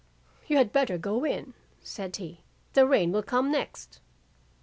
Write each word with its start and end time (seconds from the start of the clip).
"'You 0.47 0.57
had 0.57 0.73
better 0.73 0.97
go 0.97 1.23
in,' 1.23 1.53
said 1.83 2.15
he, 2.15 2.39
'the 2.73 2.87
rain 2.87 3.11
will 3.11 3.21
come 3.21 3.51
next. 3.51 3.99